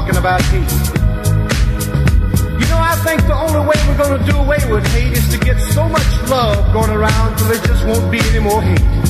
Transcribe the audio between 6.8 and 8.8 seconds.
around till there just won't be any more